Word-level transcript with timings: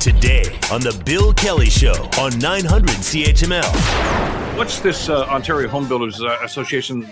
Today 0.00 0.44
on 0.72 0.80
The 0.80 1.00
Bill 1.04 1.32
Kelly 1.32 1.70
Show 1.70 1.94
on 2.18 2.38
900 2.38 2.88
CHML. 2.88 4.56
What's 4.56 4.80
this 4.80 5.08
uh, 5.08 5.24
Ontario 5.26 5.68
Home 5.68 5.88
Builders 5.88 6.22
uh, 6.22 6.38
Association? 6.42 7.08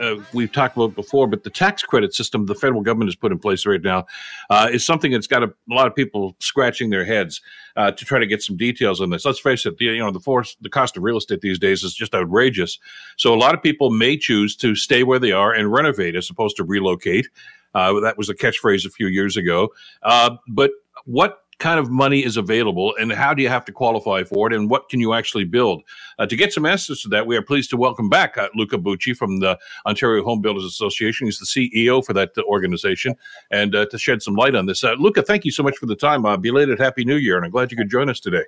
Uh, 0.00 0.16
we've 0.32 0.50
talked 0.50 0.76
about 0.76 0.94
before, 0.94 1.26
but 1.26 1.44
the 1.44 1.50
tax 1.50 1.82
credit 1.82 2.14
system 2.14 2.46
the 2.46 2.54
federal 2.54 2.80
government 2.80 3.08
has 3.08 3.16
put 3.16 3.32
in 3.32 3.38
place 3.38 3.66
right 3.66 3.82
now 3.82 4.06
uh, 4.48 4.68
is 4.72 4.84
something 4.84 5.12
that's 5.12 5.26
got 5.26 5.42
a, 5.42 5.46
a, 5.46 5.74
lot 5.74 5.86
of 5.86 5.94
people 5.94 6.34
scratching 6.40 6.90
their 6.90 7.04
heads 7.04 7.40
uh, 7.76 7.90
to 7.90 8.04
try 8.04 8.18
to 8.18 8.26
get 8.26 8.42
some 8.42 8.56
details 8.56 9.00
on 9.00 9.10
this. 9.10 9.24
Let's 9.24 9.40
face 9.40 9.66
it, 9.66 9.76
the, 9.76 9.86
you 9.86 9.98
know 9.98 10.10
the 10.10 10.20
force, 10.20 10.56
the 10.60 10.70
cost 10.70 10.96
of 10.96 11.02
real 11.02 11.18
estate 11.18 11.42
these 11.42 11.58
days 11.58 11.82
is 11.82 11.94
just 11.94 12.14
outrageous. 12.14 12.78
So 13.16 13.34
a 13.34 13.36
lot 13.36 13.54
of 13.54 13.62
people 13.62 13.90
may 13.90 14.16
choose 14.16 14.56
to 14.56 14.74
stay 14.74 15.02
where 15.02 15.18
they 15.18 15.32
are 15.32 15.52
and 15.52 15.70
renovate 15.70 16.16
as 16.16 16.30
opposed 16.30 16.56
to 16.56 16.64
relocate. 16.64 17.28
Uh, 17.74 18.00
that 18.00 18.16
was 18.16 18.28
a 18.28 18.34
catchphrase 18.34 18.86
a 18.86 18.90
few 18.90 19.06
years 19.06 19.36
ago. 19.36 19.68
Uh, 20.02 20.36
but 20.48 20.70
what 21.04 21.42
kind 21.60 21.78
of 21.78 21.90
money 21.90 22.24
is 22.24 22.36
available 22.36 22.94
and 22.98 23.12
how 23.12 23.32
do 23.32 23.42
you 23.42 23.48
have 23.48 23.64
to 23.66 23.72
qualify 23.72 24.24
for 24.24 24.48
it 24.48 24.52
and 24.52 24.68
what 24.68 24.88
can 24.88 24.98
you 24.98 25.14
actually 25.14 25.44
build? 25.44 25.82
Uh, 26.18 26.26
to 26.26 26.34
get 26.34 26.52
some 26.52 26.66
answers 26.66 27.02
to 27.02 27.08
that, 27.08 27.26
we 27.26 27.36
are 27.36 27.42
pleased 27.42 27.70
to 27.70 27.76
welcome 27.76 28.08
back 28.08 28.36
uh, 28.36 28.48
Luca 28.54 28.78
Bucci 28.78 29.16
from 29.16 29.38
the 29.38 29.56
Ontario 29.86 30.24
Home 30.24 30.40
Builders 30.40 30.64
Association. 30.64 31.26
He's 31.26 31.38
the 31.38 31.46
CEO 31.46 32.04
for 32.04 32.14
that 32.14 32.30
uh, 32.36 32.42
organization 32.42 33.14
and 33.50 33.74
uh, 33.74 33.86
to 33.86 33.98
shed 33.98 34.22
some 34.22 34.34
light 34.34 34.54
on 34.54 34.66
this. 34.66 34.82
Uh, 34.82 34.94
Luca, 34.94 35.22
thank 35.22 35.44
you 35.44 35.52
so 35.52 35.62
much 35.62 35.76
for 35.76 35.86
the 35.86 35.96
time. 35.96 36.24
Uh, 36.24 36.36
belated 36.36 36.80
Happy 36.80 37.04
New 37.04 37.16
Year 37.16 37.36
and 37.36 37.44
I'm 37.44 37.52
glad 37.52 37.70
you 37.70 37.76
could 37.76 37.90
join 37.90 38.08
us 38.08 38.18
today. 38.18 38.44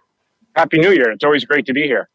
Happy 0.56 0.78
New 0.78 0.92
Year. 0.92 1.10
It's 1.12 1.24
always 1.24 1.44
great 1.44 1.66
to 1.66 1.72
be 1.72 1.82
here 1.82 2.08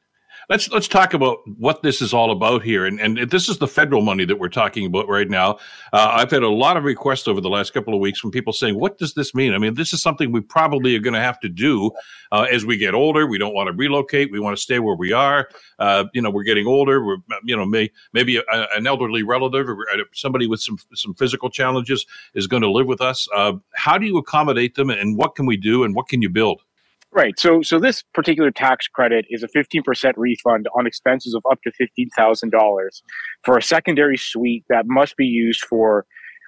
let's 0.50 0.70
let's 0.72 0.88
talk 0.88 1.14
about 1.14 1.40
what 1.58 1.84
this 1.84 2.02
is 2.02 2.14
all 2.14 2.32
about 2.32 2.64
here, 2.64 2.86
and 2.86 3.00
and 3.00 3.18
this 3.30 3.50
is 3.50 3.58
the 3.58 3.68
federal 3.68 4.02
money 4.02 4.26
that 4.26 4.40
we're 4.40 4.50
talking 4.50 4.86
about 4.86 5.08
right 5.08 5.30
now. 5.30 5.58
Uh, 5.94 6.12
I've 6.14 6.32
had 6.32 6.44
a 6.44 6.50
lot 6.50 6.78
of 6.78 6.84
requests 6.84 7.28
over 7.28 7.42
the 7.42 7.50
last 7.50 7.74
couple 7.74 7.94
of 7.94 8.00
weeks 8.00 8.20
from 8.20 8.32
people 8.32 8.54
saying, 8.54 8.80
"What 8.80 8.98
does 8.98 9.14
this 9.14 9.36
mean?" 9.36 9.54
I 9.54 9.58
mean, 9.58 9.74
this 9.74 9.94
is 9.94 10.02
something 10.02 10.32
we 10.32 10.42
probably 10.42 10.96
are 10.96 11.00
going 11.00 11.14
to 11.14 11.22
have 11.22 11.40
to 11.42 11.50
do 11.50 11.92
uh, 12.32 12.48
as 12.52 12.66
we 12.66 12.78
get 12.78 12.94
older. 12.94 13.28
We 13.28 13.38
don't 13.38 13.54
want 13.54 13.68
to 13.68 13.74
relocate. 13.74 14.32
We 14.32 14.40
want 14.40 14.56
to 14.56 14.62
stay 14.62 14.80
where 14.80 14.96
we 14.96 15.12
are. 15.12 15.50
Uh, 15.80 16.06
you 16.14 16.22
know, 16.22 16.30
we're 16.30 16.44
getting 16.44 16.68
older. 16.68 17.04
We're 17.04 17.18
you 17.44 17.56
know 17.56 17.66
may, 17.66 17.92
maybe 18.14 18.38
a, 18.38 18.44
an 18.76 18.88
elderly 18.88 19.24
relative 19.24 19.68
or 19.70 19.86
somebody 20.14 20.48
with 20.48 20.62
some 20.62 20.78
some 20.94 21.14
physical 21.16 21.50
challenges 21.50 22.06
is 22.34 22.48
going 22.48 22.64
to 22.64 22.72
live 22.72 22.88
with 22.88 23.02
us. 23.02 23.28
Uh, 23.36 23.54
how 23.76 23.98
do 23.98 24.06
you 24.06 24.18
accommodate 24.18 24.76
them, 24.76 24.90
and 24.90 25.18
what 25.18 25.36
can 25.36 25.46
we 25.46 25.58
do, 25.58 25.84
and 25.84 25.96
what 25.96 26.08
can 26.08 26.22
you 26.22 26.30
build? 26.30 26.62
Right. 27.18 27.34
So, 27.40 27.64
so 27.64 27.80
this 27.80 28.04
particular 28.14 28.52
tax 28.52 28.88
credit 28.88 29.26
is 29.32 29.42
a 29.42 29.48
15% 29.48 30.14
refund 30.18 30.68
on 30.78 30.86
expenses 30.86 31.34
of 31.34 31.44
up 31.52 31.58
to 31.64 31.72
$15,000 31.72 32.52
for 33.44 33.58
a 33.58 33.62
secondary 33.64 34.18
suite 34.18 34.66
that 34.70 34.84
must 34.86 35.18
be 35.18 35.26
used 35.26 35.66
for, 35.66 36.06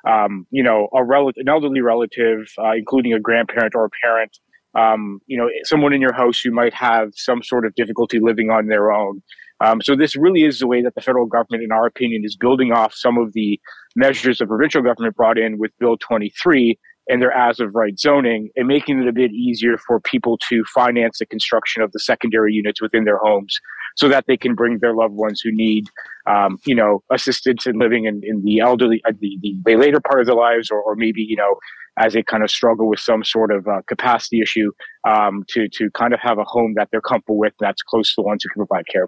um, 0.08 0.46
you 0.52 0.62
know, 0.62 0.88
a 0.96 1.04
relative, 1.04 1.42
an 1.42 1.50
elderly 1.50 1.82
relative, 1.82 2.46
uh, 2.60 2.74
including 2.78 3.14
a 3.14 3.20
grandparent 3.20 3.74
or 3.74 3.86
a 3.86 3.90
parent, 4.04 4.38
um, 4.78 5.20
you 5.26 5.40
know, 5.40 5.50
someone 5.64 5.92
in 5.92 6.02
your 6.02 6.14
house 6.14 6.40
who 6.40 6.52
might 6.52 6.76
have 6.76 7.14
some 7.16 7.42
sort 7.42 7.66
of 7.66 7.74
difficulty 7.74 8.20
living 8.22 8.52
on 8.52 8.68
their 8.68 8.92
own. 8.92 9.24
Um, 9.62 9.82
so 9.82 9.96
this 9.96 10.16
really 10.16 10.44
is 10.44 10.60
the 10.60 10.68
way 10.68 10.84
that 10.84 10.94
the 10.94 11.02
federal 11.02 11.26
government, 11.26 11.64
in 11.64 11.72
our 11.72 11.88
opinion, 11.88 12.22
is 12.24 12.38
building 12.38 12.72
off 12.72 12.94
some 12.94 13.18
of 13.18 13.34
the 13.34 13.60
measures 13.96 14.38
the 14.38 14.46
provincial 14.46 14.84
government 14.84 15.16
brought 15.16 15.40
in 15.40 15.58
with 15.58 15.72
Bill 15.80 15.98
23 15.98 16.78
and 17.10 17.22
their 17.22 17.32
as 17.32 17.60
of 17.60 17.74
right 17.74 18.00
zoning 18.00 18.50
and 18.56 18.68
making 18.68 19.02
it 19.02 19.08
a 19.08 19.12
bit 19.12 19.32
easier 19.32 19.78
for 19.78 20.00
people 20.00 20.38
to 20.50 20.64
finance 20.66 21.20
the 21.20 21.26
construction 21.26 21.82
of 21.82 21.92
the 21.92 22.00
secondary 22.00 22.54
units 22.54 22.82
within 22.82 23.04
their 23.04 23.18
homes 23.18 23.60
so 23.98 24.08
that 24.08 24.26
they 24.28 24.38
can 24.38 24.56
bring 24.56 24.80
their 24.80 24.94
loved 24.94 25.16
ones 25.16 25.42
who 25.42 25.52
need, 25.52 25.88
um, 26.28 26.58
you 26.66 26.76
know, 26.76 27.04
assistance 27.12 27.66
in 27.66 27.78
living 27.80 28.06
in, 28.06 28.22
in 28.24 28.44
the 28.44 28.60
elderly, 28.60 29.02
uh, 29.06 29.12
the, 29.20 29.38
the, 29.42 29.76
later 29.76 30.00
part 30.00 30.22
of 30.22 30.28
their 30.28 30.36
lives, 30.36 30.70
or, 30.72 30.82
or 30.82 30.96
maybe, 30.96 31.22
you 31.22 31.36
know, 31.36 31.56
as 31.98 32.14
they 32.14 32.24
kind 32.24 32.44
of 32.44 32.50
struggle 32.50 32.88
with 32.88 33.00
some 33.00 33.24
sort 33.24 33.52
of 33.52 33.68
uh, 33.68 33.82
capacity 33.88 34.42
issue, 34.42 34.72
um, 35.06 35.44
to 35.50 35.68
to 35.70 35.90
kind 35.92 36.14
of 36.14 36.20
have 36.22 36.38
a 36.38 36.44
home 36.46 36.74
that 36.76 36.88
they're 36.92 37.02
comfortable 37.02 37.38
with 37.38 37.54
that's 37.60 37.82
close 37.82 38.14
to 38.14 38.22
the 38.22 38.26
ones 38.26 38.44
who 38.44 38.50
can 38.50 38.66
provide 38.66 38.86
care. 38.88 39.08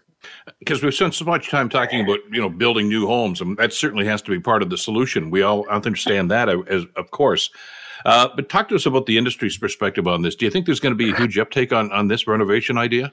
Because 0.60 0.84
we've 0.84 0.94
spent 0.94 1.14
so 1.14 1.26
much 1.26 1.50
time 1.50 1.70
talking 1.70 2.02
about 2.02 2.20
you 2.32 2.42
know 2.42 2.50
building 2.50 2.90
new 2.90 3.08
homes, 3.08 3.40
and 3.40 3.58
that 3.58 3.72
certainly 3.72 4.06
has 4.06 4.22
to 4.24 4.32
be 4.32 4.40
part 4.40 4.62
of 4.62 4.70
the 4.70 4.78
solution. 4.78 5.32
We 5.32 5.42
all 5.42 5.68
understand 5.70 6.30
that, 6.32 6.50
as 6.50 6.86
of 6.96 7.12
course. 7.12 7.50
Uh, 8.06 8.30
but 8.36 8.50
talk 8.50 8.70
to 8.70 8.76
us 8.76 8.86
about 8.86 9.06
the 9.06 9.18
industry's 9.18 9.58
perspective 9.58 10.08
on 10.08 10.22
this. 10.22 10.36
Do 10.36 10.46
you 10.46 10.52
think 10.52 10.66
there's 10.66 10.80
going 10.80 10.92
to 10.92 10.98
be 10.98 11.12
a 11.12 11.16
huge 11.16 11.38
uptake 11.38 11.72
on, 11.74 11.92
on 11.92 12.08
this 12.08 12.28
renovation 12.28 12.78
idea? 12.78 13.12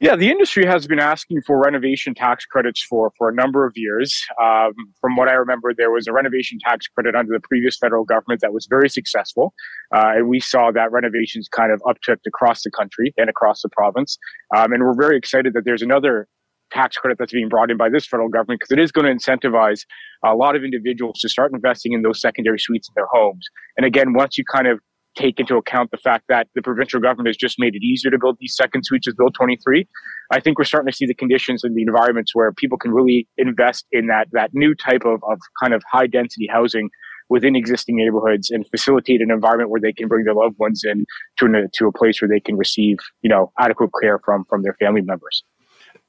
Yeah, 0.00 0.14
the 0.14 0.30
industry 0.30 0.64
has 0.64 0.86
been 0.86 1.00
asking 1.00 1.42
for 1.42 1.60
renovation 1.60 2.14
tax 2.14 2.46
credits 2.46 2.84
for 2.84 3.10
for 3.18 3.28
a 3.28 3.34
number 3.34 3.66
of 3.66 3.72
years. 3.74 4.24
Um, 4.40 4.72
from 5.00 5.16
what 5.16 5.28
I 5.28 5.32
remember, 5.32 5.74
there 5.76 5.90
was 5.90 6.06
a 6.06 6.12
renovation 6.12 6.60
tax 6.64 6.86
credit 6.86 7.16
under 7.16 7.32
the 7.32 7.40
previous 7.40 7.76
federal 7.76 8.04
government 8.04 8.40
that 8.42 8.52
was 8.52 8.68
very 8.70 8.88
successful, 8.88 9.54
uh, 9.92 10.12
and 10.14 10.28
we 10.28 10.38
saw 10.38 10.70
that 10.70 10.92
renovations 10.92 11.48
kind 11.48 11.72
of 11.72 11.80
upticked 11.80 12.26
across 12.28 12.62
the 12.62 12.70
country 12.70 13.12
and 13.16 13.28
across 13.28 13.62
the 13.62 13.68
province. 13.70 14.18
Um, 14.56 14.72
and 14.72 14.84
we're 14.84 14.94
very 14.94 15.16
excited 15.16 15.52
that 15.54 15.64
there's 15.64 15.82
another 15.82 16.28
tax 16.70 16.96
credit 16.96 17.18
that's 17.18 17.32
being 17.32 17.48
brought 17.48 17.70
in 17.70 17.76
by 17.76 17.88
this 17.88 18.06
federal 18.06 18.28
government 18.28 18.60
because 18.60 18.72
it 18.72 18.82
is 18.82 18.92
going 18.92 19.06
to 19.06 19.12
incentivize 19.12 19.84
a 20.24 20.34
lot 20.34 20.56
of 20.56 20.64
individuals 20.64 21.18
to 21.20 21.28
start 21.28 21.52
investing 21.52 21.92
in 21.92 22.02
those 22.02 22.20
secondary 22.20 22.58
suites 22.58 22.88
in 22.88 22.92
their 22.96 23.08
homes. 23.12 23.46
And 23.76 23.86
again, 23.86 24.12
once 24.14 24.36
you 24.36 24.44
kind 24.44 24.66
of 24.66 24.80
take 25.16 25.40
into 25.40 25.56
account 25.56 25.90
the 25.90 25.96
fact 25.96 26.24
that 26.28 26.46
the 26.54 26.62
provincial 26.62 27.00
government 27.00 27.26
has 27.26 27.36
just 27.36 27.56
made 27.58 27.74
it 27.74 27.82
easier 27.82 28.10
to 28.10 28.18
build 28.18 28.36
these 28.38 28.54
second 28.54 28.84
suites 28.84 29.06
with 29.06 29.16
Bill 29.16 29.30
23, 29.30 29.86
I 30.30 30.40
think 30.40 30.58
we're 30.58 30.64
starting 30.64 30.90
to 30.90 30.96
see 30.96 31.06
the 31.06 31.14
conditions 31.14 31.64
and 31.64 31.74
the 31.76 31.82
environments 31.82 32.34
where 32.34 32.52
people 32.52 32.78
can 32.78 32.92
really 32.92 33.26
invest 33.36 33.86
in 33.90 34.06
that 34.06 34.28
that 34.32 34.50
new 34.52 34.74
type 34.74 35.02
of, 35.04 35.20
of 35.28 35.38
kind 35.60 35.74
of 35.74 35.82
high 35.90 36.06
density 36.06 36.46
housing 36.50 36.88
within 37.28 37.56
existing 37.56 37.96
neighborhoods 37.96 38.50
and 38.50 38.66
facilitate 38.70 39.20
an 39.20 39.30
environment 39.30 39.70
where 39.70 39.80
they 39.80 39.92
can 39.92 40.08
bring 40.08 40.24
their 40.24 40.34
loved 40.34 40.56
ones 40.58 40.82
in 40.84 41.04
to, 41.38 41.46
a, 41.46 41.68
to 41.74 41.86
a 41.86 41.92
place 41.92 42.22
where 42.22 42.28
they 42.28 42.40
can 42.40 42.56
receive, 42.56 42.96
you 43.22 43.28
know, 43.28 43.52
adequate 43.58 43.90
care 44.00 44.18
from 44.24 44.44
from 44.48 44.62
their 44.62 44.74
family 44.80 45.02
members. 45.02 45.42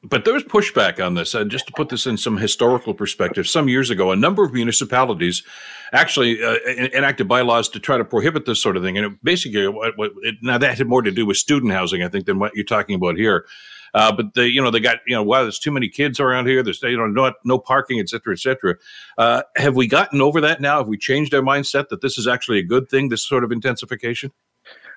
But 0.01 0.23
there 0.23 0.33
was 0.33 0.43
pushback 0.43 1.05
on 1.05 1.15
this. 1.15 1.35
Uh, 1.35 1.43
just 1.43 1.67
to 1.67 1.73
put 1.73 1.89
this 1.89 2.07
in 2.07 2.15
some 2.15 2.37
historical 2.37 2.93
perspective, 2.93 3.47
some 3.47 3.67
years 3.67 3.89
ago, 3.89 4.11
a 4.11 4.15
number 4.15 4.45
of 4.45 4.53
municipalities 4.53 5.43
actually 5.91 6.41
uh, 6.41 6.55
enacted 6.65 7.27
bylaws 7.27 7.67
to 7.69 7.79
try 7.79 7.97
to 7.97 8.05
prohibit 8.05 8.45
this 8.45 8.61
sort 8.61 8.77
of 8.77 8.83
thing. 8.83 8.97
And 8.97 9.07
it 9.07 9.23
basically, 9.23 9.67
what, 9.67 9.93
it, 10.23 10.35
now 10.41 10.57
that 10.57 10.77
had 10.77 10.87
more 10.87 11.01
to 11.01 11.11
do 11.11 11.25
with 11.25 11.35
student 11.35 11.73
housing, 11.73 12.01
I 12.01 12.07
think, 12.07 12.25
than 12.25 12.39
what 12.39 12.55
you're 12.55 12.63
talking 12.63 12.95
about 12.95 13.17
here. 13.17 13.45
Uh, 13.93 14.15
but 14.15 14.35
they, 14.35 14.47
you 14.47 14.61
know, 14.61 14.71
they 14.71 14.79
got, 14.79 14.99
you 15.05 15.15
know, 15.15 15.23
wow, 15.23 15.41
there's 15.41 15.59
too 15.59 15.71
many 15.71 15.89
kids 15.89 16.19
around 16.19 16.45
here. 16.45 16.63
There's, 16.63 16.81
you 16.81 16.95
know, 16.95 17.07
no, 17.07 17.33
no 17.43 17.57
parking, 17.57 17.99
et 17.99 18.07
cetera, 18.07 18.33
et 18.33 18.39
cetera. 18.39 18.75
Uh, 19.17 19.41
have 19.57 19.75
we 19.75 19.87
gotten 19.87 20.21
over 20.21 20.39
that 20.41 20.61
now? 20.61 20.77
Have 20.77 20.87
we 20.87 20.97
changed 20.97 21.33
our 21.33 21.41
mindset 21.41 21.89
that 21.89 22.01
this 22.01 22.17
is 22.17 22.27
actually 22.27 22.59
a 22.59 22.63
good 22.63 22.87
thing, 22.87 23.09
this 23.09 23.27
sort 23.27 23.43
of 23.43 23.51
intensification? 23.51 24.31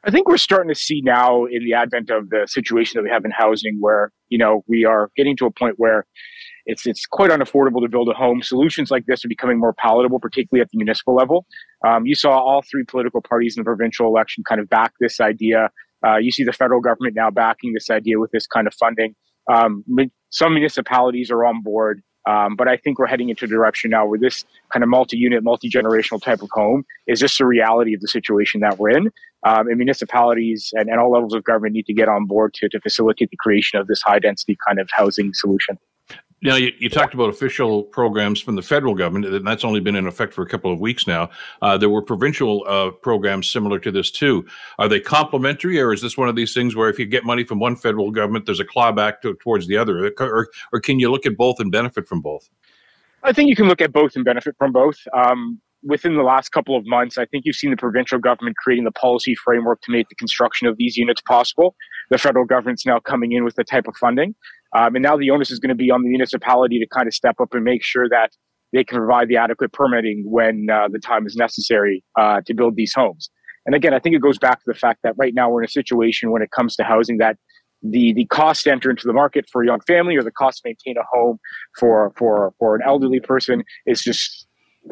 I 0.05 0.11
think 0.11 0.29
we're 0.29 0.37
starting 0.37 0.69
to 0.69 0.79
see 0.79 1.01
now 1.05 1.45
in 1.45 1.65
the 1.65 1.75
advent 1.75 2.11
of 2.11 2.31
the 2.31 2.47
situation 2.47 2.99
that 2.99 3.05
we 3.05 3.11
have 3.11 3.25
in 3.25 3.31
housing 3.31 3.79
where, 3.81 4.11
you 4.31 4.39
know, 4.39 4.65
we 4.67 4.85
are 4.85 5.11
getting 5.17 5.37
to 5.37 5.47
a 5.47 5.51
point 5.51 5.75
where 5.77 6.07
it's 6.67 6.87
it's 6.87 7.07
quite 7.07 7.31
unaffordable 7.31 7.83
to 7.83 7.89
build 7.89 8.09
a 8.09 8.15
home. 8.15 8.43
Solutions 8.43 8.91
like 8.91 9.07
this 9.07 9.25
are 9.25 9.29
becoming 9.29 9.59
more 9.59 9.73
palatable, 9.73 10.21
particularly 10.21 10.61
at 10.61 10.69
the 10.73 10.77
municipal 10.77 11.15
level. 11.15 11.47
Um, 11.87 12.07
you 12.07 12.15
saw 12.15 12.31
all 12.31 12.63
three 12.69 12.85
political 12.85 13.21
parties 13.21 13.57
in 13.57 13.61
the 13.61 13.65
provincial 13.65 14.07
election 14.07 14.45
kind 14.49 14.61
of 14.61 14.69
back 14.69 14.93
this 15.01 15.21
idea. 15.21 15.71
Uh, 16.05 16.17
you 16.17 16.33
see 16.33 16.45
the 16.45 16.53
federal 16.53 16.81
government 16.81 17.15
now 17.15 17.31
backing 17.31 17.73
this 17.73 17.91
idea 17.91 18.19
with 18.19 18.31
this 18.33 18.47
kind 18.47 18.67
of 18.67 18.75
funding. 18.75 19.15
Um, 19.53 19.85
some 20.31 20.55
municipalities 20.55 21.31
are 21.31 21.45
on 21.45 21.63
board. 21.63 22.03
Um, 22.29 22.55
but 22.57 22.69
I 22.69 22.77
think 22.77 22.99
we're 22.99 23.07
heading 23.07 23.31
into 23.31 23.45
a 23.45 23.49
direction 23.49 23.91
now 23.91 24.07
where 24.07 24.19
this 24.19 24.45
kind 24.73 24.83
of 24.83 24.89
multi-unit, 24.89 25.43
multi-generational 25.43 26.23
type 26.23 26.43
of 26.43 26.51
home 26.53 26.85
is 27.07 27.21
just 27.21 27.41
a 27.41 27.47
reality 27.47 27.95
of 27.95 28.01
the 28.01 28.09
situation 28.09 28.61
that 28.61 28.79
we're 28.79 28.91
in. 28.91 29.11
Um, 29.45 29.67
and 29.67 29.77
municipalities 29.77 30.71
and, 30.75 30.89
and 30.89 31.01
all 31.01 31.11
levels 31.11 31.35
of 31.35 31.43
government 31.43 31.75
need 31.75 31.87
to 31.87 31.95
get 31.95 32.09
on 32.09 32.27
board 32.27 32.55
to, 32.55 32.69
to 32.69 32.81
facilitate 32.81 33.31
the 33.31 33.37
creation 33.39 33.81
of 33.81 33.89
this 33.89 34.01
high 34.01 34.21
density 34.21 34.57
kind 34.65 34.79
of 34.79 34.89
housing 34.93 35.35
solution. 35.35 35.79
Now, 36.43 36.57
you, 36.57 36.73
you, 36.79 36.91
talked 36.91 37.15
about 37.15 37.29
official 37.29 37.85
programs 37.85 38.41
from 38.41 38.57
the 38.57 38.63
federal 38.63 38.95
government, 38.95 39.33
and 39.33 39.47
that's 39.47 39.65
only 39.65 39.79
been 39.79 39.95
in 39.95 40.09
effect 40.09 40.35
for 40.35 40.43
a 40.43 40.49
couple 40.49 40.73
of 40.73 40.81
weeks 40.81 41.07
now. 41.07 41.31
Uh, 41.63 41.79
there 41.79 41.89
were 41.89 42.03
provincial 42.03 42.65
uh, 42.67 42.91
programs 42.91 43.49
similar 43.49 43.79
to 43.79 43.93
this 43.93 44.11
too. 44.11 44.45
Are 44.79 44.89
they 44.89 44.99
complementary, 44.99 45.81
or 45.81 45.93
is 45.93 46.03
this 46.03 46.17
one 46.17 46.29
of 46.29 46.35
these 46.35 46.53
things 46.53 46.75
where 46.75 46.89
if 46.89 46.99
you 46.99 47.07
get 47.07 47.25
money 47.25 47.45
from 47.45 47.61
one 47.61 47.77
federal 47.77 48.11
government, 48.11 48.47
there's 48.47 48.61
a 48.61 48.65
clawback 48.65 49.21
to, 49.23 49.35
towards 49.35 49.69
the 49.69 49.77
other, 49.77 50.13
or, 50.19 50.49
or 50.73 50.81
can 50.81 50.99
you 50.99 51.13
look 51.13 51.27
at 51.27 51.37
both 51.37 51.61
and 51.61 51.71
benefit 51.71 52.09
from 52.09 52.21
both? 52.21 52.51
I 53.23 53.33
think 53.33 53.49
you 53.49 53.55
can 53.55 53.69
look 53.69 53.81
at 53.81 53.93
both 53.93 54.17
and 54.17 54.25
benefit 54.25 54.57
from 54.59 54.73
both. 54.73 54.97
Um, 55.15 55.61
within 55.85 56.17
the 56.17 56.23
last 56.23 56.51
couple 56.51 56.77
of 56.77 56.85
months, 56.87 57.19
I 57.19 57.27
think 57.27 57.45
you've 57.45 57.57
seen 57.57 57.71
the 57.71 57.77
provincial 57.77 58.19
government 58.19 58.57
creating 58.57 58.85
the 58.85 58.93
policy 58.93 59.35
framework 59.35 59.81
to 59.83 59.93
make 59.93 60.09
the 60.09 60.15
construction 60.17 60.67
of 60.67 60.77
these 60.77 60.97
units 60.97 61.21
possible. 61.21 61.77
The 62.11 62.19
federal 62.19 62.45
government's 62.45 62.85
now 62.85 62.99
coming 62.99 63.33
in 63.33 63.45
with 63.45 63.55
the 63.55 63.65
type 63.65 63.87
of 63.87 63.95
funding. 63.97 64.35
Um, 64.75 64.95
and 64.95 65.03
now 65.03 65.17
the 65.17 65.31
onus 65.31 65.51
is 65.51 65.59
going 65.59 65.69
to 65.71 65.75
be 65.75 65.91
on 65.91 66.03
the 66.03 66.09
municipality 66.09 66.79
to 66.79 66.87
kind 66.87 67.07
of 67.07 67.15
step 67.15 67.37
up 67.41 67.55
and 67.55 67.65
make 67.65 67.83
sure 67.83 68.09
that 68.09 68.31
they 68.73 68.85
can 68.85 68.99
provide 68.99 69.29
the 69.29 69.37
adequate 69.37 69.73
permitting 69.73 70.25
when 70.27 70.69
uh, 70.73 70.89
the 70.91 70.99
time 70.99 71.27
is 71.27 71.37
necessary 71.37 72.03
uh, 72.19 72.41
to 72.47 72.55
build 72.55 72.77
these 72.77 72.93
homes. 72.95 73.31
And 73.67 73.75
again, 73.75 73.95
I 73.95 73.99
think 73.99 74.17
it 74.17 74.23
goes 74.23 74.39
back 74.39 74.59
to 74.59 74.65
the 74.67 74.75
fact 74.75 75.01
that 75.03 75.15
right 75.17 75.35
now 75.35 75.51
we're 75.51 75.63
in 75.63 75.67
a 75.67 75.71
situation 75.71 76.31
when 76.31 76.43
it 76.43 76.51
comes 76.51 76.75
to 76.77 76.85
housing 76.85 77.19
that 77.19 77.37
the 77.83 78.13
the 78.15 78.27
cost 78.27 78.65
to 78.65 78.71
enter 78.71 78.91
into 78.91 79.07
the 79.07 79.13
market 79.13 79.45
for 79.51 79.63
a 79.63 79.67
young 79.67 79.81
family 79.81 80.17
or 80.17 80.23
the 80.23 80.31
cost 80.31 80.63
to 80.63 80.69
maintain 80.69 81.01
a 81.01 81.05
home 81.13 81.39
for 81.79 82.13
for 82.17 82.55
for 82.59 82.77
an 82.77 82.81
elderly 82.87 83.21
person 83.21 83.65
is 83.87 84.03
just 84.03 84.47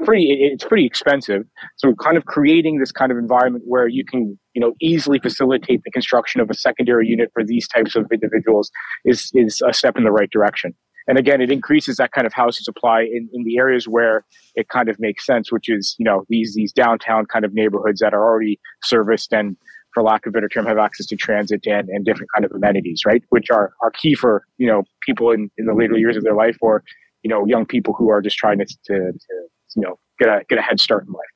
pretty 0.04 0.24
it's 0.30 0.64
pretty 0.64 0.86
expensive 0.86 1.42
so 1.76 1.94
kind 1.94 2.16
of 2.16 2.24
creating 2.24 2.78
this 2.78 2.92
kind 2.92 3.12
of 3.12 3.18
environment 3.18 3.64
where 3.66 3.86
you 3.86 4.04
can 4.04 4.38
you 4.54 4.60
know 4.60 4.74
easily 4.80 5.18
facilitate 5.18 5.82
the 5.84 5.90
construction 5.90 6.40
of 6.40 6.50
a 6.50 6.54
secondary 6.54 7.06
unit 7.06 7.30
for 7.32 7.44
these 7.44 7.68
types 7.68 7.96
of 7.96 8.06
individuals 8.12 8.70
is 9.04 9.30
is 9.34 9.62
a 9.66 9.72
step 9.72 9.96
in 9.96 10.04
the 10.04 10.12
right 10.12 10.30
direction. 10.30 10.74
And 11.08 11.18
again 11.18 11.40
it 11.40 11.50
increases 11.50 11.96
that 11.96 12.12
kind 12.12 12.26
of 12.26 12.32
housing 12.32 12.64
supply 12.64 13.02
in, 13.02 13.28
in 13.32 13.44
the 13.44 13.58
areas 13.58 13.88
where 13.88 14.24
it 14.54 14.68
kind 14.68 14.88
of 14.88 14.98
makes 15.00 15.24
sense 15.26 15.50
which 15.50 15.68
is 15.68 15.96
you 15.98 16.04
know 16.04 16.24
these 16.28 16.54
these 16.54 16.72
downtown 16.72 17.26
kind 17.26 17.44
of 17.44 17.54
neighborhoods 17.54 18.00
that 18.00 18.14
are 18.14 18.24
already 18.24 18.60
serviced 18.82 19.32
and 19.32 19.56
for 19.92 20.02
lack 20.04 20.24
of 20.24 20.30
a 20.30 20.34
better 20.34 20.48
term 20.48 20.66
have 20.66 20.78
access 20.78 21.06
to 21.06 21.16
transit 21.16 21.66
and, 21.66 21.88
and 21.88 22.04
different 22.04 22.30
kind 22.34 22.44
of 22.44 22.52
amenities 22.52 23.02
right? 23.06 23.22
Which 23.30 23.50
are 23.50 23.72
are 23.82 23.90
key 23.90 24.14
for 24.14 24.44
you 24.58 24.66
know 24.66 24.84
people 25.00 25.30
in, 25.30 25.50
in 25.58 25.66
the 25.66 25.74
later 25.74 25.96
years 25.96 26.16
of 26.16 26.22
their 26.22 26.34
life 26.34 26.56
or 26.60 26.84
you 27.22 27.30
know 27.30 27.46
young 27.46 27.66
people 27.66 27.94
who 27.94 28.10
are 28.10 28.20
just 28.20 28.36
trying 28.36 28.58
to, 28.58 28.64
to, 28.64 28.94
to 28.94 29.48
you 29.76 29.82
know 29.82 29.98
get 30.18 30.28
a 30.28 30.44
get 30.48 30.58
a 30.58 30.62
head 30.62 30.80
start 30.80 31.06
in 31.06 31.12
life 31.12 31.34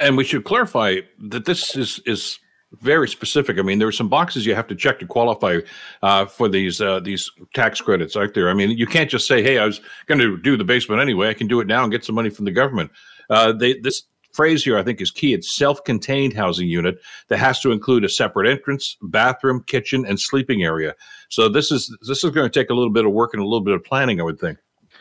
and 0.00 0.16
we 0.16 0.24
should 0.24 0.44
clarify 0.44 0.96
that 1.18 1.44
this 1.44 1.76
is 1.76 2.00
is 2.06 2.38
very 2.80 3.08
specific. 3.08 3.58
I 3.58 3.62
mean, 3.62 3.78
there 3.78 3.88
are 3.88 3.92
some 3.92 4.08
boxes 4.08 4.44
you 4.44 4.54
have 4.54 4.66
to 4.66 4.74
check 4.74 4.98
to 4.98 5.06
qualify 5.06 5.60
uh, 6.02 6.26
for 6.26 6.48
these 6.48 6.80
uh, 6.80 7.00
these 7.00 7.30
tax 7.54 7.80
credits 7.80 8.16
out 8.16 8.34
there. 8.34 8.50
I 8.50 8.54
mean, 8.54 8.70
you 8.70 8.86
can't 8.86 9.10
just 9.10 9.26
say, 9.26 9.42
"Hey, 9.42 9.58
I 9.58 9.66
was 9.66 9.80
going 10.06 10.18
to 10.18 10.36
do 10.36 10.56
the 10.56 10.64
basement 10.64 11.00
anyway. 11.00 11.28
I 11.28 11.34
can 11.34 11.46
do 11.46 11.60
it 11.60 11.66
now 11.66 11.82
and 11.82 11.92
get 11.92 12.04
some 12.04 12.14
money 12.14 12.30
from 12.30 12.44
the 12.44 12.50
government." 12.50 12.90
Uh, 13.30 13.52
they, 13.52 13.78
this 13.78 14.04
phrase 14.32 14.64
here, 14.64 14.78
I 14.78 14.82
think, 14.82 15.00
is 15.00 15.10
key. 15.10 15.34
It's 15.34 15.56
self-contained 15.56 16.34
housing 16.34 16.68
unit 16.68 16.98
that 17.28 17.38
has 17.38 17.60
to 17.60 17.72
include 17.72 18.04
a 18.04 18.08
separate 18.08 18.48
entrance, 18.48 18.96
bathroom, 19.02 19.64
kitchen, 19.66 20.04
and 20.06 20.20
sleeping 20.20 20.62
area. 20.62 20.94
So 21.28 21.48
this 21.48 21.72
is 21.72 21.94
this 22.06 22.22
is 22.22 22.30
going 22.30 22.48
to 22.48 22.60
take 22.60 22.70
a 22.70 22.74
little 22.74 22.92
bit 22.92 23.06
of 23.06 23.12
work 23.12 23.34
and 23.34 23.42
a 23.42 23.46
little 23.46 23.64
bit 23.64 23.74
of 23.74 23.84
planning, 23.84 24.20
I 24.20 24.24
would 24.24 24.38
think. 24.38 24.58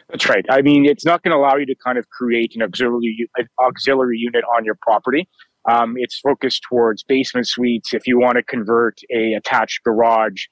That's 0.09 0.29
right. 0.29 0.45
I 0.49 0.61
mean, 0.61 0.85
it's 0.85 1.05
not 1.05 1.21
going 1.21 1.31
to 1.31 1.37
allow 1.37 1.57
you 1.57 1.65
to 1.65 1.75
kind 1.83 1.97
of 1.97 2.09
create 2.09 2.53
an 2.55 2.61
auxiliary 2.61 3.29
an 3.37 3.47
auxiliary 3.59 4.17
unit 4.17 4.43
on 4.55 4.63
your 4.63 4.77
property. 4.81 5.27
Um, 5.69 5.95
it's 5.97 6.17
focused 6.19 6.63
towards 6.69 7.03
basement 7.03 7.47
suites. 7.47 7.93
If 7.93 8.07
you 8.07 8.17
want 8.17 8.37
to 8.37 8.43
convert 8.43 8.99
a 9.13 9.33
attached 9.33 9.83
garage, 9.83 10.45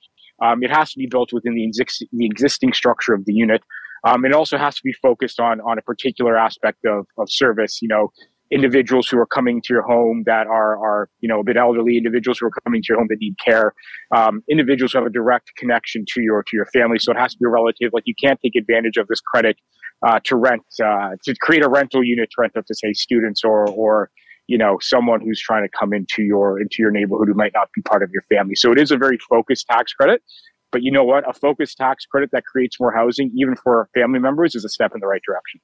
um, 0.44 0.62
it 0.62 0.70
has 0.70 0.92
to 0.92 1.00
be 1.00 1.08
built 1.08 1.32
within 1.32 1.56
the, 1.56 1.72
exi- 1.72 2.08
the 2.12 2.26
existing 2.26 2.74
structure 2.74 3.14
of 3.14 3.24
the 3.24 3.34
unit. 3.34 3.62
Um, 4.06 4.26
it 4.26 4.34
also 4.34 4.58
has 4.58 4.76
to 4.76 4.82
be 4.84 4.94
focused 5.02 5.40
on 5.40 5.62
on 5.62 5.80
a 5.80 5.82
particular 5.82 6.38
aspect 6.38 6.80
of, 6.86 7.08
of 7.18 7.32
service. 7.32 7.80
You 7.82 7.88
know, 7.88 8.12
individuals 8.52 9.08
who 9.10 9.18
are 9.18 9.26
coming 9.26 9.62
to 9.62 9.74
your 9.74 9.82
home 9.82 10.24
that 10.26 10.48
are 10.48 10.78
are 10.78 11.10
you 11.20 11.30
know 11.30 11.40
a 11.40 11.44
bit 11.44 11.58
elderly, 11.58 11.98
individuals 11.98 12.40
who 12.40 12.48
are 12.48 12.54
coming 12.66 12.82
to 12.82 12.88
your 12.90 12.98
home 12.98 13.08
that 13.10 13.20
need 13.20 13.36
care, 13.44 13.74
um, 14.16 14.44
individuals 14.50 14.92
who 14.94 15.00
have 15.00 15.08
a 15.08 15.12
direct 15.12 15.52
connection 15.58 16.06
to 16.14 16.22
your 16.22 16.44
to 16.44 16.56
your 16.56 16.66
family. 16.68 17.00
So 17.00 17.12
it 17.12 17.18
has 17.18 17.34
to 17.34 17.38
be 17.40 17.46
a 17.46 17.50
relative. 17.50 17.92
Like 17.94 18.04
you 18.06 18.16
can't 18.22 18.40
take 18.42 18.56
advantage 18.56 18.98
of 18.98 19.08
this 19.08 19.22
credit 19.22 19.58
uh, 20.06 20.20
to 20.26 20.36
rent 20.36 20.64
uh, 20.84 21.12
to 21.24 21.36
create 21.42 21.64
a 21.64 21.70
rental 21.70 22.04
unit 22.04 22.30
to 22.32 22.42
rent 22.42 22.54
out 22.58 22.68
to 22.68 22.76
say 22.76 22.94
students 22.94 23.44
or 23.44 23.68
or 23.70 24.10
you 24.48 24.58
know 24.58 24.78
someone 24.80 25.22
who's 25.22 25.42
trying 25.42 25.64
to 25.64 25.78
come 25.78 25.94
into 25.94 26.22
your 26.22 26.60
into 26.60 26.78
your 26.80 26.92
neighborhood 26.92 27.28
who 27.28 27.34
might 27.34 27.54
not 27.54 27.70
be 27.74 27.82
part 27.82 28.04
of 28.04 28.10
your 28.12 28.24
family. 28.30 28.56
So 28.56 28.72
it 28.72 28.80
is 28.80 28.92
a 28.92 28.98
very 28.98 29.18
focused 29.30 29.66
tax 29.68 29.94
credit. 29.94 30.22
But 30.72 30.84
you 30.84 30.92
know 30.92 31.06
what? 31.06 31.28
A 31.30 31.34
focused 31.34 31.78
tax 31.78 32.06
credit 32.06 32.32
that 32.34 32.44
creates 32.46 32.80
more 32.82 32.94
housing, 32.94 33.32
even 33.38 33.56
for 33.56 33.88
family 33.94 34.20
members, 34.20 34.56
is 34.56 34.66
a 34.66 34.70
step 34.70 34.92
in 34.94 35.00
the 35.00 35.08
right 35.08 35.22
direction. 35.26 35.62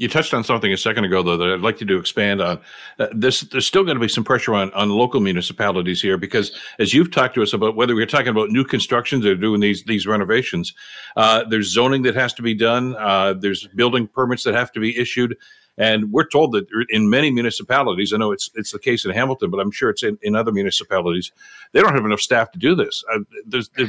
You 0.00 0.08
touched 0.08 0.32
on 0.32 0.42
something 0.44 0.72
a 0.72 0.78
second 0.78 1.04
ago, 1.04 1.22
though, 1.22 1.36
that 1.36 1.52
I'd 1.52 1.60
like 1.60 1.82
you 1.82 1.86
to 1.88 1.98
expand 1.98 2.40
on. 2.40 2.58
Uh, 2.98 3.08
this, 3.12 3.42
there's 3.42 3.66
still 3.66 3.84
going 3.84 3.96
to 3.96 4.00
be 4.00 4.08
some 4.08 4.24
pressure 4.24 4.54
on, 4.54 4.72
on 4.72 4.88
local 4.88 5.20
municipalities 5.20 6.00
here 6.00 6.16
because, 6.16 6.52
as 6.78 6.94
you've 6.94 7.10
talked 7.10 7.34
to 7.34 7.42
us 7.42 7.52
about 7.52 7.76
whether 7.76 7.94
we're 7.94 8.06
talking 8.06 8.28
about 8.28 8.48
new 8.48 8.64
constructions 8.64 9.26
or 9.26 9.34
doing 9.34 9.60
these 9.60 9.84
these 9.84 10.06
renovations, 10.06 10.72
uh, 11.18 11.44
there's 11.44 11.70
zoning 11.70 12.00
that 12.04 12.14
has 12.14 12.32
to 12.32 12.40
be 12.40 12.54
done. 12.54 12.96
Uh, 12.96 13.34
there's 13.34 13.66
building 13.76 14.06
permits 14.06 14.42
that 14.44 14.54
have 14.54 14.72
to 14.72 14.80
be 14.80 14.98
issued. 14.98 15.36
And 15.76 16.10
we're 16.10 16.28
told 16.28 16.52
that 16.52 16.66
in 16.88 17.10
many 17.10 17.30
municipalities, 17.30 18.14
I 18.14 18.16
know 18.16 18.32
it's 18.32 18.48
it's 18.54 18.72
the 18.72 18.78
case 18.78 19.04
in 19.04 19.10
Hamilton, 19.10 19.50
but 19.50 19.60
I'm 19.60 19.70
sure 19.70 19.90
it's 19.90 20.02
in, 20.02 20.18
in 20.22 20.34
other 20.34 20.50
municipalities, 20.50 21.30
they 21.72 21.82
don't 21.82 21.94
have 21.94 22.06
enough 22.06 22.20
staff 22.20 22.50
to 22.52 22.58
do 22.58 22.74
this. 22.74 23.04
Uh, 23.12 23.18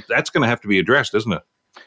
that's 0.09 0.29
going 0.29 0.41
to 0.41 0.49
have 0.49 0.59
to 0.59 0.67
be 0.67 0.77
addressed, 0.77 1.15
isn't 1.15 1.31
it? 1.31 1.43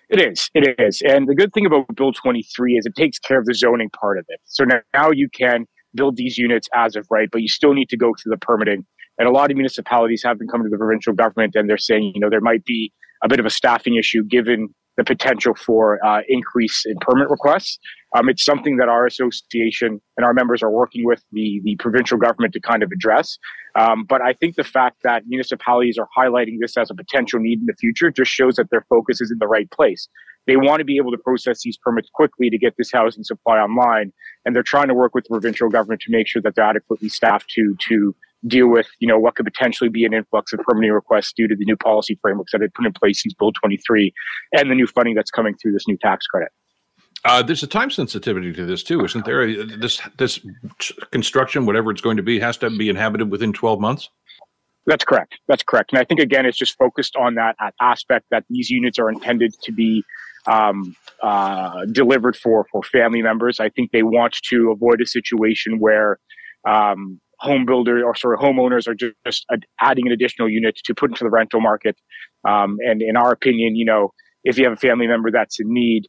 It 0.09 0.21
is. 0.21 0.51
It 0.55 0.79
is. 0.79 1.03
And 1.03 1.29
the 1.29 1.35
good 1.35 1.53
thing 1.53 1.67
about 1.67 1.95
Bill 1.95 2.13
23 2.13 2.75
is 2.75 2.87
it 2.87 2.95
takes 2.95 3.19
care 3.19 3.39
of 3.39 3.45
the 3.45 3.55
zoning 3.55 3.91
part 3.91 4.19
of 4.19 4.25
it. 4.29 4.41
So 4.45 4.65
now 4.95 5.11
you 5.11 5.29
can 5.29 5.67
build 5.95 6.17
these 6.17 6.39
units 6.39 6.69
as 6.75 6.97
of 6.97 7.07
right, 7.11 7.29
but 7.31 7.43
you 7.43 7.49
still 7.49 7.75
need 7.75 7.89
to 7.91 7.97
go 7.97 8.13
through 8.21 8.31
the 8.31 8.39
permitting. 8.39 8.85
And 9.19 9.29
a 9.29 9.31
lot 9.31 9.51
of 9.51 9.57
municipalities 9.57 10.23
have 10.25 10.39
been 10.39 10.49
coming 10.49 10.67
to 10.67 10.71
the 10.71 10.79
provincial 10.79 11.13
government 11.13 11.55
and 11.55 11.69
they're 11.69 11.79
saying, 11.79 12.13
you 12.15 12.21
know, 12.21 12.31
there 12.31 12.41
might 12.41 12.65
be 12.65 12.93
a 13.23 13.29
bit 13.29 13.41
of 13.41 13.47
a 13.47 13.51
staffing 13.51 13.97
issue 13.97 14.25
given 14.25 14.69
the 14.97 15.05
potential 15.05 15.55
for 15.55 16.05
uh, 16.05 16.21
increase 16.29 16.85
in 16.87 16.97
permit 17.01 17.29
requests. 17.29 17.79
Um, 18.15 18.29
it's 18.29 18.45
something 18.45 18.77
that 18.77 18.89
our 18.89 19.07
association 19.07 20.01
and 20.17 20.25
our 20.25 20.33
members 20.33 20.63
are 20.63 20.71
working 20.71 21.05
with 21.05 21.23
the, 21.33 21.61
the 21.65 21.77
provincial 21.77 22.17
government 22.17 22.53
to 22.55 22.61
kind 22.61 22.83
of 22.83 22.91
address. 22.93 23.39
Um, 23.75 24.05
but 24.05 24.23
I 24.23 24.33
think 24.33 24.55
the 24.55 24.65
fact 24.65 24.99
that 25.03 25.25
municipalities 25.27 25.99
are 25.99 26.09
highlighting 26.17 26.59
this 26.61 26.77
as 26.77 26.91
a 26.91 26.95
potential 26.95 27.41
need 27.41 27.61
in 27.61 27.67
the 27.67 27.75
future 27.75 28.11
just 28.11 28.31
shows 28.31 28.55
that 28.57 28.71
their 28.71 28.87
focus 28.89 29.21
is 29.21 29.31
in 29.31 29.39
the 29.39 29.49
right 29.49 29.71
place. 29.71 30.09
They 30.47 30.57
want 30.57 30.81
to 30.81 30.85
be 30.85 30.97
able 30.99 31.11
to 31.11 31.19
process 31.19 31.63
these 31.63 31.79
permits 31.79 32.09
quickly 32.13 32.51
to 32.51 32.59
get 32.59 32.75
this 32.77 32.93
housing 32.93 33.25
supply 33.25 33.59
online, 33.59 34.13
and 34.45 34.55
they're 34.55 34.63
trying 34.63 34.89
to 34.89 34.95
work 34.95 35.15
with 35.15 35.25
the 35.25 35.31
provincial 35.31 35.69
government 35.69 36.03
to 36.03 36.13
make 36.13 36.29
sure 36.29 36.43
that 36.43 36.55
they're 36.55 36.65
adequately 36.65 37.09
staffed 37.09 37.49
to 37.51 37.75
to 37.89 38.15
deal 38.47 38.69
with 38.69 38.87
you 38.99 39.09
know 39.09 39.19
what 39.19 39.37
could 39.37 39.47
potentially 39.47 39.89
be 39.89 40.05
an 40.05 40.13
influx 40.13 40.53
of 40.53 40.61
permitting 40.61 40.93
requests 40.93 41.33
due 41.33 41.49
to 41.49 41.57
the 41.57 41.65
new 41.65 41.77
policy 41.79 42.19
frameworks 42.21 42.53
that 42.53 42.61
had 42.61 42.75
put 42.75 42.85
in 42.85 42.93
place 42.93 43.23
since 43.23 43.33
Bill 43.33 43.53
23 43.53 44.13
and 44.53 44.71
the 44.71 44.75
new 44.75 44.87
funding 44.87 45.15
that's 45.15 45.31
coming 45.31 45.55
through 45.55 45.73
this 45.73 45.89
new 45.89 45.97
tax 45.97 46.27
credit. 46.27 46.51
Uh, 47.25 47.43
there's 47.43 47.63
a 47.63 47.67
time 47.67 47.91
sensitivity 47.91 48.53
to 48.53 48.67
this 48.67 48.83
too, 48.83 49.03
isn't 49.05 49.25
there? 49.25 49.65
This 49.65 50.01
this 50.19 50.41
construction, 51.11 51.65
whatever 51.65 51.91
it's 51.91 52.03
going 52.03 52.19
to 52.19 52.23
be, 52.23 52.39
has 52.39 52.57
to 52.59 52.71
be 52.71 52.89
inhabited 52.89 53.31
within 53.31 53.53
12 53.53 53.81
months. 53.81 54.11
That's 54.87 55.05
correct. 55.05 55.39
That's 55.49 55.63
correct. 55.63 55.93
And 55.93 55.99
I 55.99 56.05
think 56.05 56.21
again, 56.21 56.45
it's 56.45 56.59
just 56.59 56.77
focused 56.77 57.17
on 57.17 57.37
that 57.37 57.57
aspect 57.81 58.27
that 58.31 58.45
these 58.51 58.69
units 58.69 58.99
are 58.99 59.09
intended 59.09 59.55
to 59.63 59.73
be 59.73 60.03
um, 60.47 60.95
uh, 61.23 61.87
delivered 61.91 62.37
for 62.37 62.67
for 62.71 62.83
family 62.83 63.23
members. 63.23 63.59
I 63.59 63.71
think 63.71 63.93
they 63.93 64.03
want 64.03 64.37
to 64.51 64.71
avoid 64.71 65.01
a 65.01 65.07
situation 65.07 65.79
where 65.79 66.19
um, 66.69 67.21
home 67.41 67.65
builders 67.65 68.03
or 68.05 68.15
sort 68.15 68.35
of 68.35 68.41
homeowners 68.41 68.87
are 68.87 68.95
just, 68.95 69.15
just 69.27 69.47
adding 69.81 70.07
an 70.07 70.13
additional 70.13 70.49
unit 70.49 70.79
to 70.85 70.95
put 70.95 71.11
into 71.11 71.25
the 71.25 71.31
rental 71.31 71.61
market. 71.61 71.97
Um, 72.47 72.77
and 72.81 73.01
in 73.01 73.17
our 73.17 73.33
opinion, 73.33 73.77
you 73.77 73.85
know, 73.85 74.13
if 74.45 74.59
you 74.59 74.65
have 74.65 74.75
a 74.75 74.77
family 74.77 75.07
member 75.07 75.31
that's 75.31 75.59
in 75.59 75.73
need, 75.73 76.07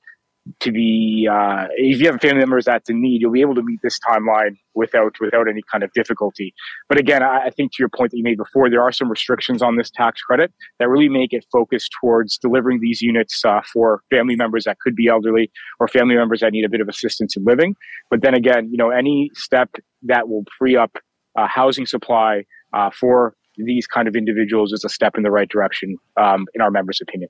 to 0.60 0.72
be 0.72 1.28
uh, 1.32 1.66
if 1.76 2.00
you 2.00 2.08
have 2.08 2.22
family 2.22 2.40
members 2.40 2.66
that's 2.66 2.90
in 2.90 3.02
need, 3.02 3.22
you'll 3.22 3.32
be 3.32 3.42
able 3.42 3.56
to 3.56 3.64
meet 3.64 3.80
this 3.82 4.00
timeline 4.00 4.56
without 4.76 5.16
without 5.20 5.48
any 5.50 5.62
kind 5.72 5.84
of 5.84 5.92
difficulty. 5.94 6.54
But 6.88 7.00
again, 7.00 7.24
I, 7.24 7.46
I, 7.46 7.50
think 7.50 7.72
to 7.74 7.78
your 7.80 7.90
point 7.90 8.12
that 8.12 8.18
you 8.18 8.24
made 8.24 8.38
before, 8.38 8.70
there 8.70 8.82
are 8.82 8.92
some 8.92 9.10
restrictions 9.10 9.62
on 9.62 9.76
this 9.76 9.90
tax 9.90 10.22
credit 10.22 10.54
that 10.80 10.88
really 10.88 11.10
make 11.10 11.34
it 11.34 11.46
focused 11.52 11.92
towards 12.00 12.38
delivering 12.38 12.80
these 12.80 13.02
units 13.02 13.44
uh, 13.44 13.62
for 13.74 14.02
family 14.12 14.36
members 14.36 14.66
that 14.66 14.80
could 14.80 14.96
be 14.96 15.08
elderly 15.08 15.52
or 15.80 15.88
family 15.88 16.16
members 16.16 16.42
that 16.42 16.52
need 16.52 16.66
a 16.66 16.70
bit 16.70 16.82
of 16.82 16.88
assistance 16.88 17.36
in 17.36 17.44
living. 17.44 17.76
But 18.12 18.22
then 18.22 18.36
again, 18.36 18.70
you 18.70 18.78
know, 18.78 18.92
any 18.92 19.32
step 19.34 19.70
that 20.04 20.30
will 20.30 20.44
free 20.60 20.76
up 20.76 20.98
uh, 21.36 21.48
housing 21.48 21.86
supply 21.86 22.44
uh, 22.74 22.92
for 22.92 23.36
these 23.58 23.88
kind 23.88 24.08
of 24.08 24.16
individuals 24.16 24.74
is 24.74 24.84
a 24.84 24.90
step 24.90 25.14
in 25.18 25.24
the 25.24 25.32
right 25.32 25.50
direction, 25.50 25.98
um, 26.20 26.46
in 26.54 26.62
our 26.62 26.72
members' 26.72 27.00
opinion. 27.02 27.30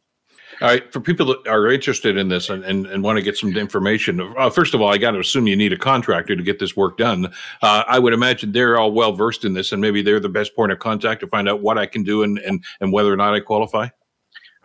All 0.62 0.70
right. 0.70 0.92
For 0.94 1.00
people 1.00 1.26
that 1.28 1.48
are 1.48 1.70
interested 1.72 2.18
in 2.18 2.30
this 2.30 2.50
and, 2.50 2.64
and, 2.64 2.86
and 2.86 3.04
want 3.04 3.18
to 3.18 3.22
get 3.22 3.38
some 3.38 3.56
information, 3.58 4.22
uh, 4.38 4.50
first 4.50 4.74
of 4.74 4.82
all, 4.82 4.94
I 4.94 4.98
got 4.98 5.12
to 5.12 5.20
assume 5.20 5.48
you 5.48 5.56
need 5.56 5.74
a 5.74 5.78
contractor 5.78 6.36
to 6.36 6.44
get 6.44 6.60
this 6.60 6.76
work 6.78 6.98
done. 6.98 7.28
Uh, 7.62 7.84
I 7.88 8.00
would 8.00 8.14
imagine 8.14 8.52
they're 8.52 8.80
all 8.80 8.92
well 8.92 9.12
versed 9.14 9.44
in 9.44 9.54
this, 9.54 9.72
and 9.72 9.82
maybe 9.82 10.02
they're 10.02 10.20
the 10.20 10.30
best 10.30 10.56
point 10.56 10.72
of 10.72 10.80
contact 10.80 11.22
to 11.22 11.28
find 11.28 11.50
out 11.50 11.62
what 11.62 11.78
I 11.78 11.86
can 11.86 12.04
do 12.04 12.24
and, 12.24 12.38
and, 12.40 12.64
and 12.80 12.94
whether 12.94 13.12
or 13.12 13.18
not 13.18 13.34
I 13.34 13.42
qualify. 13.42 13.90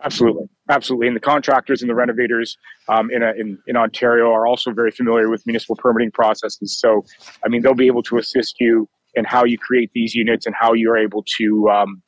Absolutely, 0.03 0.47
absolutely. 0.69 1.07
And 1.07 1.15
the 1.15 1.21
contractors 1.21 1.81
and 1.81 1.89
the 1.89 1.95
renovators 1.95 2.57
um, 2.87 3.11
in, 3.11 3.21
a, 3.21 3.33
in 3.33 3.59
in 3.67 3.77
Ontario 3.77 4.31
are 4.31 4.47
also 4.47 4.71
very 4.71 4.89
familiar 4.89 5.29
with 5.29 5.45
municipal 5.45 5.75
permitting 5.75 6.09
processes. 6.09 6.79
So, 6.79 7.05
I 7.45 7.49
mean, 7.49 7.61
they'll 7.61 7.75
be 7.75 7.87
able 7.87 8.03
to 8.03 8.17
assist 8.17 8.55
you 8.59 8.89
in 9.13 9.25
how 9.25 9.43
you 9.43 9.57
create 9.57 9.91
these 9.93 10.15
units 10.15 10.45
and 10.45 10.55
how 10.55 10.73
you're 10.73 10.97
able 10.97 11.23
to 11.37 11.69
um, 11.69 12.01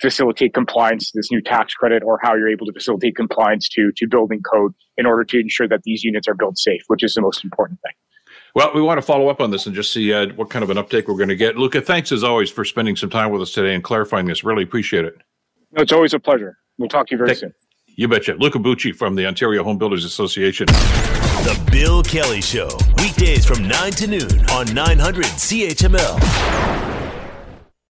facilitate 0.00 0.54
compliance 0.54 1.10
to 1.10 1.18
this 1.18 1.30
new 1.30 1.40
tax 1.40 1.74
credit 1.74 2.02
or 2.04 2.18
how 2.22 2.34
you're 2.34 2.48
able 2.48 2.66
to 2.66 2.72
facilitate 2.72 3.16
compliance 3.16 3.68
to 3.68 3.92
to 3.96 4.06
building 4.06 4.42
code 4.42 4.74
in 4.96 5.06
order 5.06 5.24
to 5.24 5.38
ensure 5.38 5.68
that 5.68 5.82
these 5.82 6.04
units 6.04 6.28
are 6.28 6.34
built 6.34 6.58
safe, 6.58 6.82
which 6.88 7.02
is 7.02 7.14
the 7.14 7.20
most 7.20 7.44
important 7.44 7.80
thing. 7.82 7.92
Well, 8.54 8.72
we 8.74 8.82
want 8.82 8.98
to 8.98 9.02
follow 9.02 9.28
up 9.28 9.40
on 9.40 9.50
this 9.50 9.66
and 9.66 9.74
just 9.74 9.92
see 9.92 10.12
uh, 10.12 10.28
what 10.34 10.50
kind 10.50 10.62
of 10.62 10.70
an 10.70 10.78
uptake 10.78 11.06
we're 11.06 11.16
going 11.16 11.28
to 11.28 11.36
get. 11.36 11.56
Luca, 11.56 11.80
thanks 11.80 12.12
as 12.12 12.24
always 12.24 12.50
for 12.50 12.64
spending 12.64 12.96
some 12.96 13.10
time 13.10 13.30
with 13.30 13.42
us 13.42 13.52
today 13.52 13.74
and 13.74 13.84
clarifying 13.84 14.26
this. 14.26 14.42
Really 14.42 14.62
appreciate 14.62 15.04
it. 15.04 15.16
No, 15.72 15.82
it's 15.82 15.92
always 15.92 16.14
a 16.14 16.18
pleasure. 16.18 16.58
We'll 16.78 16.88
talk 16.88 17.08
to 17.08 17.14
you 17.14 17.18
very 17.18 17.30
Thank, 17.30 17.40
soon. 17.40 17.54
You 17.96 18.08
betcha. 18.08 18.34
Luca 18.34 18.58
Bucci 18.58 18.94
from 18.94 19.16
the 19.16 19.26
Ontario 19.26 19.62
Home 19.64 19.78
Builders 19.78 20.04
Association. 20.04 20.66
The 20.66 21.60
Bill 21.70 22.02
Kelly 22.02 22.40
Show, 22.40 22.68
weekdays 22.96 23.44
from 23.44 23.66
9 23.66 23.92
to 23.92 24.06
noon 24.06 24.50
on 24.50 24.72
900 24.72 25.24
CHML. 25.24 26.77